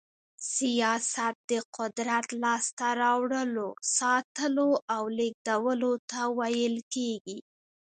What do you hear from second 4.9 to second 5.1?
او